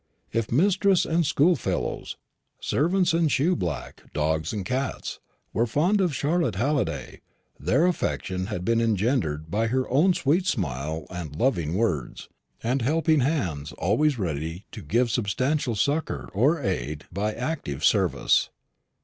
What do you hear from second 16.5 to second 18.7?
to aid by active service.